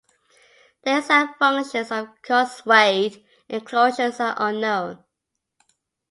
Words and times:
The 0.83 0.97
exact 0.97 1.37
functions 1.37 1.91
of 1.91 2.19
causewayed 2.23 3.23
enclosures 3.49 4.19
are 4.19 4.33
unknown. 4.39 5.03